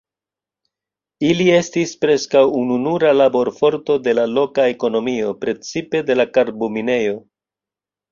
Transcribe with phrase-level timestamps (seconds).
[1.31, 7.15] Ili estis preskaŭ ununura laborforto de la loka ekonomio, precipe de la karbo- minejo.